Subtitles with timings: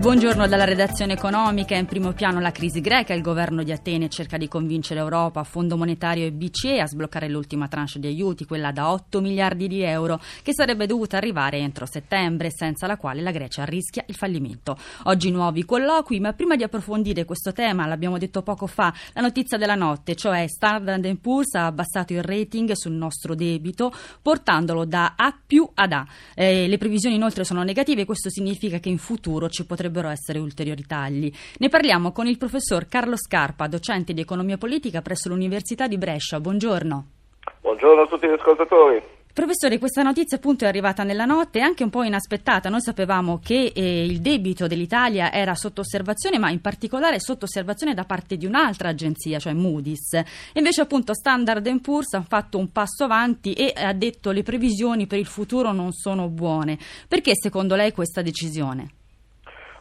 [0.00, 1.74] Buongiorno dalla redazione economica.
[1.74, 3.14] In primo piano la crisi greca.
[3.14, 7.66] Il governo di Atene cerca di convincere Europa, Fondo Monetario e BCE a sbloccare l'ultima
[7.66, 12.52] tranche di aiuti, quella da 8 miliardi di euro, che sarebbe dovuta arrivare entro settembre,
[12.52, 14.78] senza la quale la Grecia rischia il fallimento.
[15.06, 19.58] Oggi nuovi colloqui, ma prima di approfondire questo tema, l'abbiamo detto poco fa, la notizia
[19.58, 25.36] della notte, cioè Standard Poor's ha abbassato il rating sul nostro debito, portandolo da A
[25.44, 26.06] più ad A.
[26.36, 30.38] Eh, le previsioni inoltre sono negative, questo significa che in futuro ci potrebbe potrebbero essere
[30.38, 31.32] ulteriori tagli.
[31.58, 36.40] Ne parliamo con il professor Carlo Scarpa, docente di economia politica presso l'Università di Brescia.
[36.40, 37.06] Buongiorno.
[37.62, 39.02] Buongiorno a tutti gli ascoltatori.
[39.32, 42.68] Professore, questa notizia appunto è arrivata nella notte anche un po' inaspettata.
[42.68, 47.94] Noi sapevamo che eh, il debito dell'Italia era sotto osservazione, ma in particolare sotto osservazione
[47.94, 50.12] da parte di un'altra agenzia, cioè Moody's.
[50.14, 54.42] E invece appunto Standard Poor's ha fatto un passo avanti e ha detto che le
[54.42, 56.76] previsioni per il futuro non sono buone.
[57.06, 58.97] Perché secondo lei questa decisione?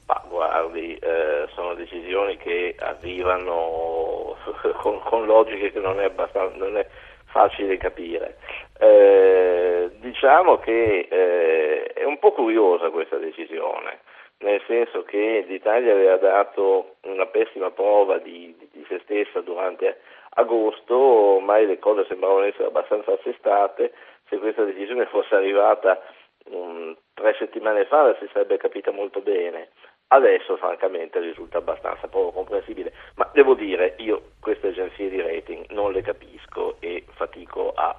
[0.08, 4.38] Ma guardi, eh, sono decisioni che arrivano
[4.80, 6.10] con, con logiche che non è,
[6.56, 6.88] non è
[7.26, 8.38] facile capire.
[8.80, 14.00] Eh, diciamo che eh, è un po' curiosa questa decisione,
[14.40, 20.00] nel senso che l'Italia aveva dato una pessima prova di, di se stessa durante
[20.36, 23.92] agosto, ormai le cose sembravano essere abbastanza assestate,
[24.30, 26.02] se questa decisione fosse arrivata
[26.46, 29.70] um, tre settimane fa si sarebbe capita molto bene.
[30.10, 35.92] Adesso francamente risulta abbastanza poco comprensibile, ma devo dire, io queste agenzie di rating non
[35.92, 37.94] le capisco e fatico a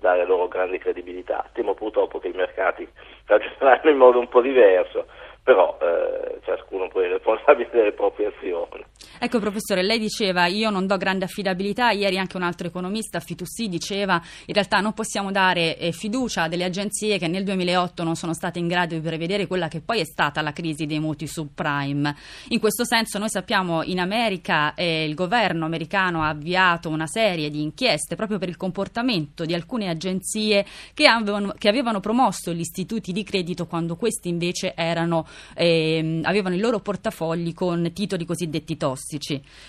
[0.00, 1.48] dare loro grande credibilità.
[1.52, 2.88] Temo purtroppo che i mercati
[3.26, 5.06] ragioneranno in modo un po' diverso
[5.42, 8.81] però eh, ciascuno poi è responsabile delle proprie azioni.
[9.24, 13.68] Ecco professore, lei diceva io non do grande affidabilità, ieri anche un altro economista, Fitoussi,
[13.68, 18.16] diceva in realtà non possiamo dare eh, fiducia a delle agenzie che nel 2008 non
[18.16, 21.28] sono state in grado di prevedere quella che poi è stata la crisi dei mutui
[21.28, 22.16] subprime.
[22.48, 27.48] In questo senso noi sappiamo in America eh, il governo americano ha avviato una serie
[27.48, 32.58] di inchieste proprio per il comportamento di alcune agenzie che avevano, che avevano promosso gli
[32.58, 38.76] istituti di credito quando questi invece erano eh, avevano i loro portafogli con titoli cosiddetti
[38.76, 39.10] tossici.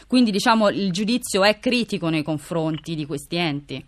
[0.08, 3.86] Quindi diciamo il giudizio è critico nei confronti di questi enti.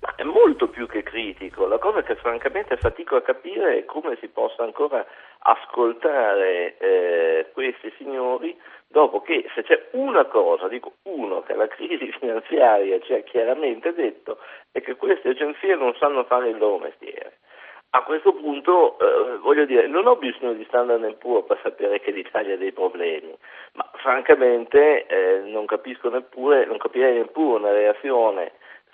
[0.00, 4.18] Ma è molto più che critico, la cosa che francamente fatico a capire è come
[4.20, 5.04] si possa ancora
[5.38, 8.56] ascoltare eh, questi signori
[8.94, 13.92] dopo che se c'è una cosa, dico uno, che la crisi finanziaria ci ha chiaramente
[13.92, 14.38] detto
[14.70, 17.38] è che queste agenzie non sanno fare il loro mestiere.
[17.90, 22.10] A questo punto eh, voglio dire, non ho bisogno di Standard Poor's per sapere che
[22.10, 23.36] l'Italia ha dei problemi,
[24.04, 28.52] francamente eh, non capisco neppure, non capirei neppure una reazione,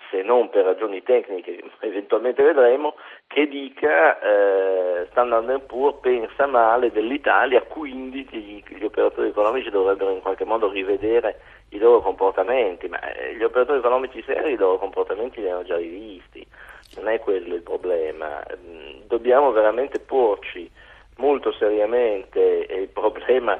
[0.09, 2.95] se non per ragioni tecniche, eventualmente vedremo,
[3.27, 10.21] che dica eh, Standard Poor's pensa male dell'Italia, quindi gli, gli, operatori economici dovrebbero in
[10.21, 11.41] qualche modo rivedere
[11.71, 15.75] i loro comportamenti, ma eh, gli operatori economici seri i loro comportamenti li hanno già
[15.75, 16.47] rivisti
[16.95, 20.69] non è quello il problema, mm, dobbiamo veramente porci
[21.17, 23.57] molto seriamente il problema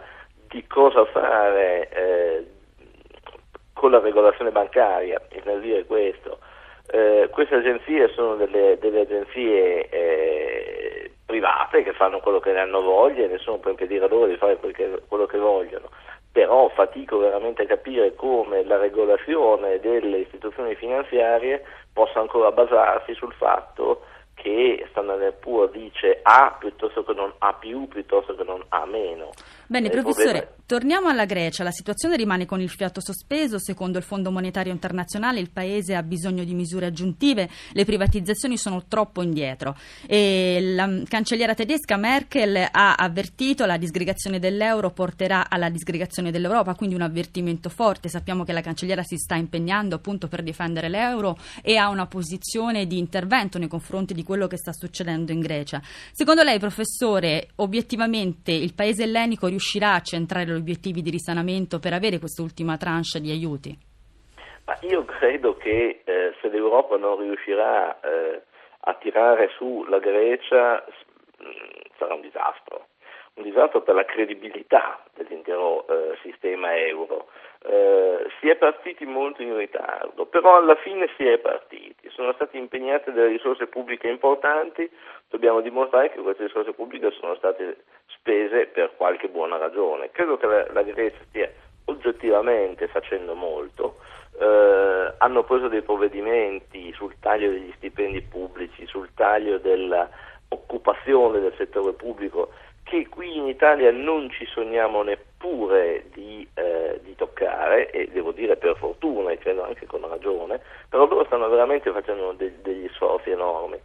[0.51, 2.45] di cosa fare eh,
[3.73, 6.39] con la regolazione bancaria, nel dire questo.
[6.91, 12.81] Eh, queste agenzie sono delle, delle agenzie eh, private che fanno quello che ne hanno
[12.81, 15.89] voglia e nessuno può impedire loro di fare quel che, quello che vogliono
[16.31, 23.33] però fatico veramente a capire come la regolazione delle istituzioni finanziarie possa ancora basarsi sul
[23.33, 24.03] fatto
[24.41, 29.29] che Standard Poor's dice A piuttosto che non A più, piuttosto che non A meno.
[29.67, 30.51] Bene, eh, professore, problema...
[30.65, 31.63] torniamo alla Grecia.
[31.63, 33.57] La situazione rimane con il fiato sospeso.
[33.57, 38.83] Secondo il Fondo Monetario Internazionale il Paese ha bisogno di misure aggiuntive, le privatizzazioni sono
[38.87, 39.75] troppo indietro.
[40.07, 46.75] E la cancelliera tedesca Merkel ha avvertito che la disgregazione dell'euro porterà alla disgregazione dell'Europa,
[46.75, 48.09] quindi un avvertimento forte.
[48.09, 52.87] Sappiamo che la cancelliera si sta impegnando appunto per difendere l'euro e ha una posizione
[52.87, 55.81] di intervento nei confronti di quello che sta succedendo in Grecia.
[55.83, 61.91] Secondo lei, professore, obiettivamente il paese ellenico riuscirà a centrare gli obiettivi di risanamento per
[61.91, 63.75] avere quest'ultima tranche di aiuti?
[64.63, 68.41] Ma io credo che eh, se l'Europa non riuscirà eh,
[68.79, 70.85] a tirare su la Grecia
[71.97, 72.87] sarà un disastro
[73.41, 77.27] disastro per la credibilità dell'intero eh, sistema euro.
[77.63, 82.57] Eh, si è partiti molto in ritardo, però alla fine si è partiti, sono state
[82.57, 84.89] impegnate delle risorse pubbliche importanti,
[85.29, 90.09] dobbiamo dimostrare che queste risorse pubbliche sono state spese per qualche buona ragione.
[90.11, 91.49] Credo che la, la Grecia stia
[91.85, 93.97] oggettivamente facendo molto,
[94.39, 101.93] eh, hanno preso dei provvedimenti sul taglio degli stipendi pubblici, sul taglio dell'occupazione del settore
[101.93, 102.51] pubblico,
[102.91, 108.57] che qui in Italia non ci sogniamo neppure di, eh, di toccare, e devo dire
[108.57, 110.59] per fortuna, e credo anche con ragione,
[110.89, 113.79] però loro stanno veramente facendo de- degli sforzi enormi.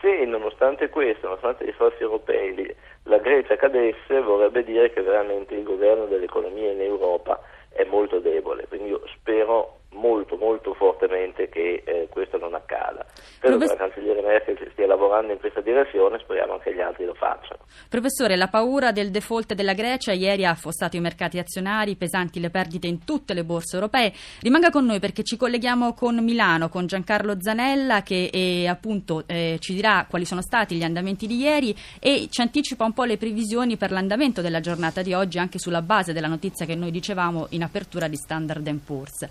[0.00, 2.74] Se nonostante questo, nonostante gli sforzi europei,
[3.04, 8.66] la Grecia cadesse, vorrebbe dire che veramente il governo dell'economia in Europa è molto debole,
[8.66, 13.06] quindi io spero molto molto fortemente che eh, questo non accada.
[13.14, 17.04] Spero Profes- che la cancelliere Merkel stia lavorando in questa direzione, speriamo anche gli altri
[17.04, 17.60] lo facciano.
[17.88, 22.50] Professore, la paura del default della Grecia ieri ha affossato i mercati azionari, pesanti le
[22.50, 24.12] perdite in tutte le borse europee.
[24.40, 29.56] Rimanga con noi perché ci colleghiamo con Milano, con Giancarlo Zanella che eh, appunto eh,
[29.60, 33.16] ci dirà quali sono stati gli andamenti di ieri e ci anticipa un po' le
[33.16, 37.46] previsioni per l'andamento della giornata di oggi anche sulla base della notizia che noi dicevamo
[37.50, 39.26] in apertura di Standard Poor's.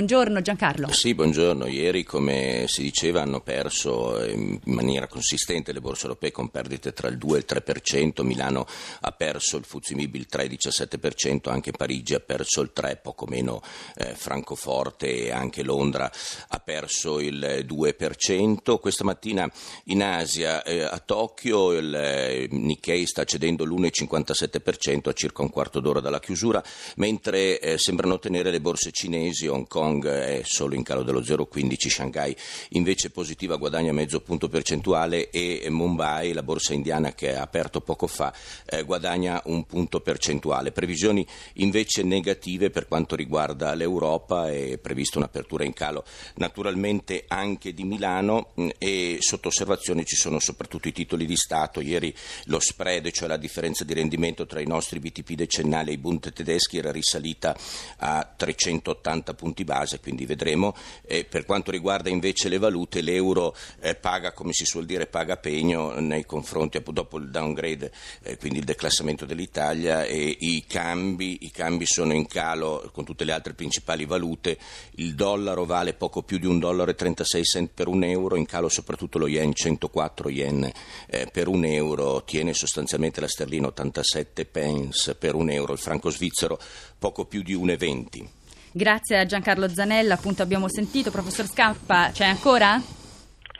[0.00, 0.90] Buongiorno Giancarlo.
[0.92, 1.66] Sì, buongiorno.
[1.66, 7.08] Ieri, come si diceva, hanno perso in maniera consistente le borse europee con perdite tra
[7.08, 8.24] il 2 e il 3%.
[8.24, 8.66] Milano
[9.00, 13.60] ha perso il Fuzimib il 3,17%, anche Parigi ha perso il 3%, poco meno
[13.96, 16.10] eh, Francoforte e anche Londra
[16.48, 18.80] ha perso il 2%.
[18.80, 19.52] Questa mattina
[19.84, 25.78] in Asia, eh, a Tokyo, il eh, Nikkei sta cedendo l'1,57% a circa un quarto
[25.78, 26.64] d'ora dalla chiusura,
[26.96, 31.20] mentre eh, sembrano tenere le borse cinesi, Hong Kong Kong è solo in calo dello
[31.20, 32.36] 0,15, Shanghai
[32.70, 38.06] invece positiva guadagna mezzo punto percentuale e Mumbai, la borsa indiana che ha aperto poco
[38.06, 38.32] fa,
[38.66, 40.70] eh, guadagna un punto percentuale.
[40.70, 46.04] Previsioni invece negative per quanto riguarda l'Europa, è prevista un'apertura in calo
[46.36, 51.80] naturalmente anche di Milano mm, e sotto osservazione ci sono soprattutto i titoli di Stato.
[51.80, 52.14] Ieri
[52.44, 56.32] lo spread, cioè la differenza di rendimento tra i nostri BTP decennali e i Bund
[56.32, 57.56] tedeschi era risalita
[57.98, 60.74] a 380 punti base base, quindi vedremo.
[61.06, 65.36] Eh, per quanto riguarda invece le valute, l'euro eh, paga, come si suol dire, paga
[65.36, 67.90] pegno nei confronti, dopo il downgrade,
[68.22, 73.24] eh, quindi il declassamento dell'Italia, e i cambi, i cambi sono in calo con tutte
[73.24, 74.58] le altre principali valute.
[74.96, 78.68] Il dollaro vale poco più di un dollaro 36 cent per un euro, in calo
[78.68, 80.70] soprattutto lo yen, 104 yen
[81.06, 86.10] eh, per un euro, tiene sostanzialmente la sterlina 87 pence per un euro, il franco
[86.10, 86.58] svizzero
[86.98, 88.39] poco più di 1,20.
[88.72, 91.10] Grazie a Giancarlo Zanella, appunto abbiamo sentito.
[91.10, 92.99] Professor Scappa, c'è ancora?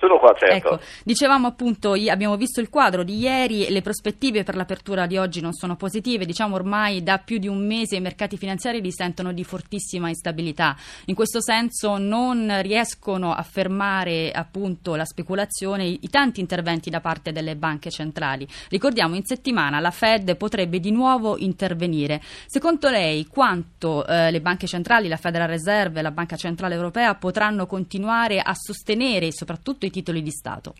[0.00, 0.54] Sono qua, certo.
[0.54, 5.42] Ecco, dicevamo appunto, abbiamo visto il quadro di ieri, le prospettive per l'apertura di oggi
[5.42, 9.44] non sono positive, diciamo ormai da più di un mese i mercati finanziari risentono di
[9.44, 10.74] fortissima instabilità.
[11.06, 17.30] In questo senso non riescono a fermare appunto la speculazione, i, tanti interventi da parte
[17.30, 18.48] delle banche centrali.
[18.70, 22.22] Ricordiamo in settimana la Fed potrebbe di nuovo intervenire.
[22.46, 27.66] Secondo lei quanto eh, le banche centrali, la Federal Reserve, la Banca Centrale Europea potranno
[27.66, 30.72] continuare a sostenere soprattutto i i titoli di Stato?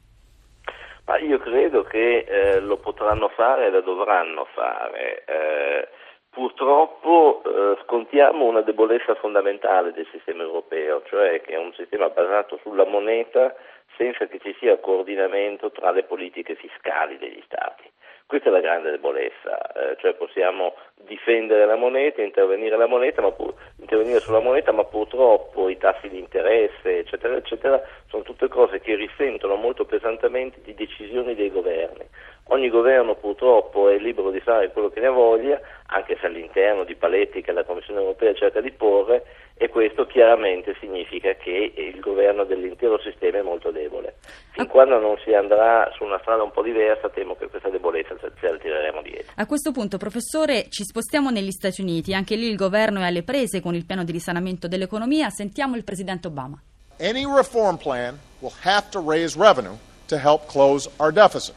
[1.07, 5.25] Ma io credo che eh, lo potranno fare e lo dovranno fare.
[5.27, 5.89] Eh,
[6.31, 12.61] purtroppo eh, scontiamo una debolezza fondamentale del sistema europeo, cioè che è un sistema basato
[12.63, 13.55] sulla moneta
[13.97, 17.90] senza che ci sia coordinamento tra le politiche fiscali degli Stati.
[18.31, 23.53] Questa è la grande debolezza, eh, cioè possiamo difendere la moneta, intervenire, la moneta, pur,
[23.81, 28.95] intervenire, sulla moneta, ma purtroppo i tassi di interesse, eccetera, eccetera, sono tutte cose che
[28.95, 32.07] risentono molto pesantemente di decisioni dei governi.
[32.51, 36.95] Ogni governo purtroppo è libero di fare quello che ne voglia, anche se all'interno di
[36.95, 39.25] paletti che la Commissione europea cerca di porre,
[39.63, 44.15] e questo chiaramente significa che il governo dell'intero sistema è molto debole.
[44.53, 48.17] Fin quando non si andrà su una strada un po' diversa, temo che questa debolezza
[48.19, 49.33] ce la tireremo dietro.
[49.35, 52.15] A questo punto, professore, ci spostiamo negli Stati Uniti.
[52.15, 55.29] Anche lì il governo è alle prese con il piano di risanamento dell'economia.
[55.29, 56.59] Sentiamo il presidente Obama.
[56.99, 59.77] Any reform plan will have to raise revenue
[60.07, 61.55] to help close our deficit.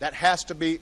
[0.00, 0.78] That has to be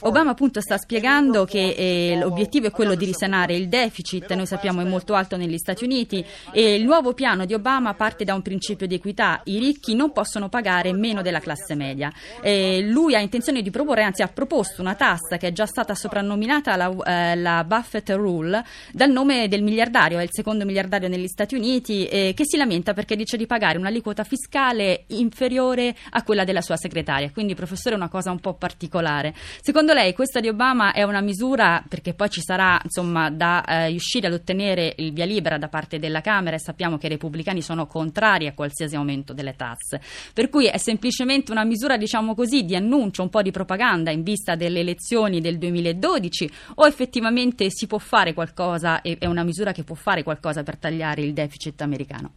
[0.00, 4.80] Obama appunto sta spiegando che eh, l'obiettivo è quello di risanare il deficit, noi sappiamo
[4.80, 8.42] è molto alto negli Stati Uniti e il nuovo piano di Obama parte da un
[8.42, 12.12] principio di equità, i ricchi non possono pagare meno della classe media.
[12.40, 15.94] Eh, lui ha intenzione di proporre, anzi ha proposto una tassa che è già stata
[15.94, 21.26] soprannominata la, eh, la Buffett Rule dal nome del miliardario, è il secondo miliardario negli
[21.26, 26.44] Stati Uniti, eh, che si lamenta perché dice di pagare un'aliquota fiscale inferiore a quella
[26.44, 29.31] della sua segretaria, quindi professore è una cosa un po' particolare.
[29.60, 33.88] Secondo lei questa di Obama è una misura, perché poi ci sarà insomma, da eh,
[33.88, 37.62] riuscire ad ottenere il via libera da parte della Camera e sappiamo che i repubblicani
[37.62, 40.00] sono contrari a qualsiasi aumento delle tasse,
[40.32, 44.22] per cui è semplicemente una misura diciamo così di annuncio, un po' di propaganda in
[44.22, 49.84] vista delle elezioni del 2012 o effettivamente si può fare qualcosa, è una misura che
[49.84, 52.32] può fare qualcosa per tagliare il deficit americano?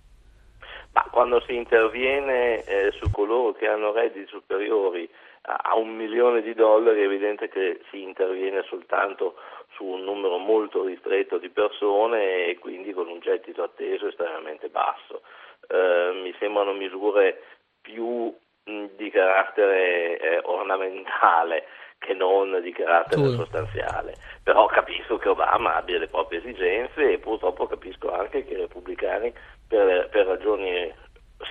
[0.95, 5.09] Ma quando si interviene eh, su coloro che hanno redditi superiori
[5.45, 9.35] a, un milione di dollari è evidente che si interviene soltanto
[9.75, 15.21] su un numero molto ristretto di persone e quindi con un gettito atteso estremamente basso.
[15.67, 17.41] Eh, mi sembrano misure
[17.81, 18.33] più
[18.63, 21.65] mh, di carattere eh, ornamentale
[21.99, 23.35] che non di carattere Tuo.
[23.35, 24.15] sostanziale.
[24.43, 29.33] Però capisco che Obama abbia le proprie esigenze e purtroppo capisco anche che i repubblicani
[29.67, 30.93] per, per ragioni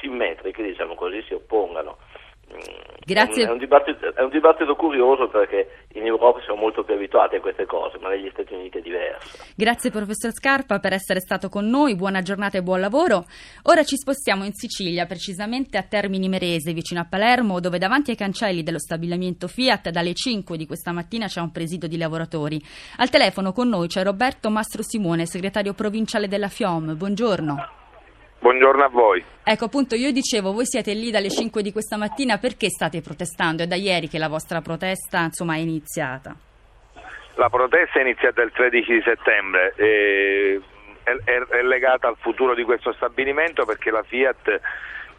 [0.00, 1.98] simmetriche, diciamo così, si oppongano.
[3.06, 3.42] Grazie.
[3.42, 7.66] È un, è un, dibattito, curioso perché in Europa siamo molto più abituati a queste
[7.66, 9.44] cose, ma negli Stati Uniti è diverso.
[9.54, 13.26] Grazie professor Scarpa per essere stato con noi, buona giornata e buon lavoro.
[13.64, 18.16] Ora ci spostiamo in Sicilia, precisamente a Termini Merese, vicino a Palermo, dove davanti ai
[18.16, 22.58] cancelli dello stabilimento Fiat dalle 5 di questa mattina c'è un presidio di lavoratori.
[22.96, 26.96] Al telefono con noi c'è Roberto Mastro Simone, segretario provinciale della FIOM.
[26.96, 27.82] Buongiorno.
[28.44, 29.24] Buongiorno a voi.
[29.42, 33.62] Ecco, appunto, io dicevo, voi siete lì dalle 5 di questa mattina, perché state protestando?
[33.62, 36.36] È da ieri che la vostra protesta, insomma, è iniziata.
[37.36, 40.60] La protesta è iniziata il 13 di settembre, e
[41.04, 44.60] è, è, è legata al futuro di questo stabilimento perché la Fiat,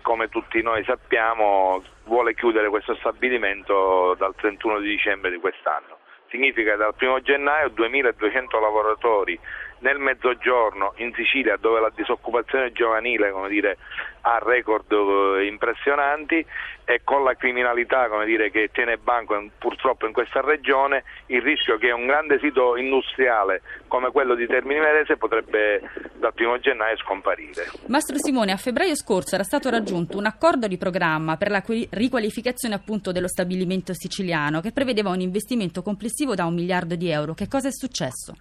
[0.04, 5.98] come tutti noi sappiamo, vuole chiudere questo stabilimento dal 31 di dicembre di quest'anno.
[6.30, 9.40] Significa che dal 1 gennaio 2200 lavoratori
[9.86, 13.78] nel mezzogiorno in Sicilia dove la disoccupazione giovanile dire,
[14.22, 16.44] ha record eh, impressionanti
[16.86, 21.92] e con la criminalità dire, che tiene banco purtroppo in questa regione il rischio che
[21.92, 25.82] un grande sito industriale come quello di Termini Merese potrebbe
[26.16, 27.70] dal primo gennaio scomparire.
[27.86, 32.74] Mastro Simone, a febbraio scorso era stato raggiunto un accordo di programma per la riqualificazione
[32.74, 37.36] appunto dello stabilimento siciliano che prevedeva un investimento complessivo da un miliardo di euro.
[37.36, 38.34] Che cosa è successo?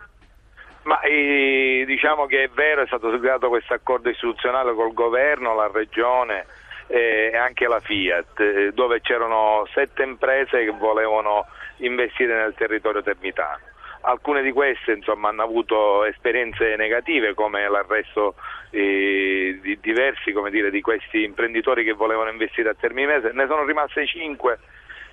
[0.84, 5.70] Ma eh, diciamo che è vero, è stato siglato questo accordo istituzionale col governo, la
[5.72, 6.46] regione
[6.88, 11.46] eh, e anche la Fiat, eh, dove c'erano sette imprese che volevano
[11.78, 13.60] investire nel territorio termitano.
[14.02, 18.34] Alcune di queste insomma, hanno avuto esperienze negative come l'arresto
[18.68, 24.06] eh, di diversi dire, di questi imprenditori che volevano investire a Termimese, ne sono rimaste
[24.06, 24.58] cinque.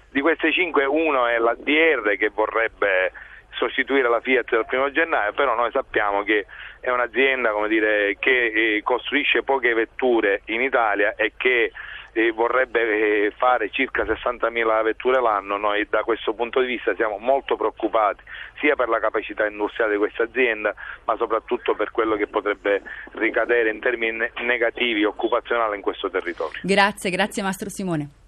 [0.10, 3.14] Di queste cinque uno è l'ADR che vorrebbe
[3.62, 6.48] sostituire la Fiat dal primo gennaio, però noi sappiamo che
[6.80, 11.72] è un'azienda dire, che eh, costruisce poche vetture in Italia e che
[12.14, 17.18] eh, vorrebbe eh, fare circa 60.000 vetture l'anno, noi da questo punto di vista siamo
[17.18, 18.24] molto preoccupati
[18.60, 20.74] sia per la capacità industriale di questa azienda
[21.06, 22.82] ma soprattutto per quello che potrebbe
[23.14, 26.60] ricadere in termini negativi occupazionali in questo territorio.
[26.64, 28.21] Grazie, grazie Mastro Simone.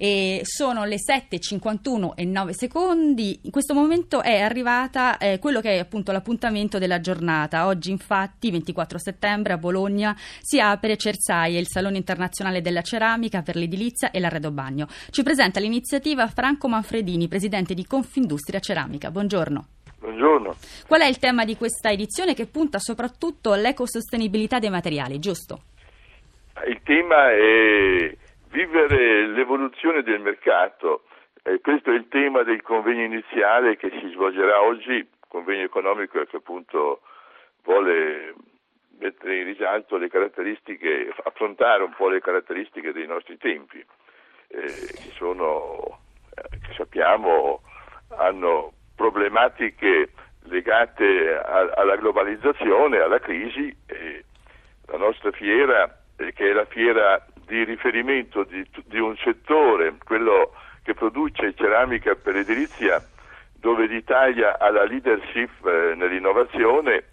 [0.00, 3.40] E sono le 7.51 e 9 secondi.
[3.42, 7.66] In questo momento è arrivata eh, quello che è appunto l'appuntamento della giornata.
[7.66, 13.56] Oggi, infatti, 24 settembre a Bologna si apre Cersaie, il Salone internazionale della ceramica per
[13.56, 14.86] l'edilizia e l'arredo bagno.
[15.10, 19.10] Ci presenta l'iniziativa Franco Manfredini, presidente di Confindustria Ceramica.
[19.10, 19.66] Buongiorno.
[19.98, 20.54] Buongiorno.
[20.86, 25.62] Qual è il tema di questa edizione che punta soprattutto all'ecosostenibilità dei materiali, giusto?
[26.66, 28.16] Il tema è
[28.50, 31.04] vivere l'evoluzione del mercato.
[31.42, 36.36] Eh, questo è il tema del convegno iniziale che si svolgerà oggi, convegno economico che
[36.36, 37.00] appunto
[37.62, 38.34] vuole
[38.98, 43.78] mettere in risalto le caratteristiche, affrontare un po' le caratteristiche dei nostri tempi,
[44.48, 46.00] eh, che sono,
[46.34, 47.62] eh, che sappiamo,
[48.16, 50.10] hanno problematiche
[50.44, 54.24] legate a, alla globalizzazione, alla crisi e
[54.86, 60.52] la nostra fiera, eh, che è la fiera di riferimento di, di un settore, quello
[60.82, 63.02] che produce ceramica per edilizia,
[63.54, 67.04] dove l'Italia ha la leadership eh, nell'innovazione,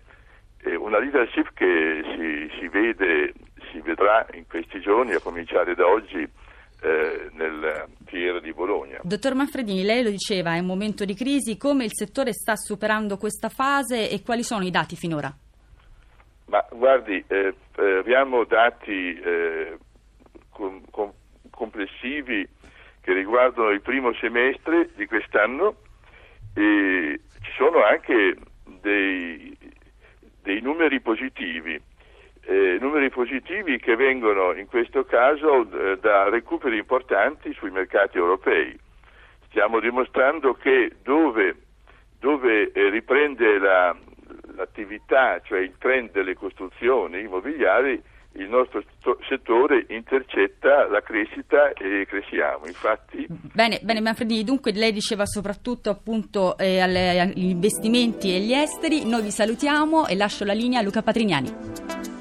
[0.79, 3.33] una leadership che si, si, vede,
[3.71, 6.27] si vedrà in questi giorni, a cominciare da oggi,
[6.81, 8.99] eh, nel Fiera di Bologna.
[9.01, 13.17] Dottor Manfredini, lei lo diceva, è un momento di crisi, come il settore sta superando
[13.17, 15.33] questa fase e quali sono i dati finora?
[16.47, 19.77] Ma guardi, eh, eh abbiamo dati eh,
[21.75, 22.47] complessivi
[23.01, 25.75] che riguardano il primo semestre di quest'anno
[26.55, 28.35] e ci sono anche
[28.81, 29.55] dei,
[30.41, 31.79] dei numeri positivi,
[32.45, 35.63] eh, numeri positivi che vengono in questo caso
[35.99, 38.79] da recuperi importanti sui mercati europei.
[39.49, 41.55] Stiamo dimostrando che dove,
[42.19, 43.95] dove eh, riprende la,
[44.55, 48.01] l'attività, cioè il trend delle costruzioni immobiliari,
[48.37, 48.83] il nostro
[49.27, 52.65] settore intercetta la crescita e cresciamo.
[52.65, 53.25] Infatti...
[53.29, 59.23] Bene, bene Manfredini, dunque lei diceva soprattutto appunto eh, agli investimenti e agli esteri, noi
[59.23, 62.14] vi salutiamo e lascio la linea a Luca Patrignani.